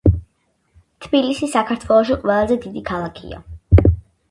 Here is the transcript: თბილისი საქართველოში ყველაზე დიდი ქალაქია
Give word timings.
თბილისი 1.07 1.51
საქართველოში 1.57 2.19
ყველაზე 2.25 2.59
დიდი 2.67 2.85
ქალაქია 2.91 3.41